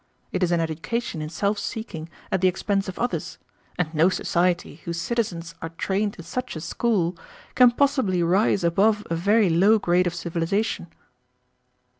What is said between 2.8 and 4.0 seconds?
of others, and